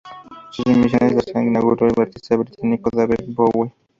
Sus 0.49 0.65
emisiones 0.65 1.13
las 1.13 1.27
inauguró 1.45 1.85
el 1.87 1.93
artista 2.01 2.35
británico 2.35 2.89
David 2.91 3.19
Bowie. 3.35 3.71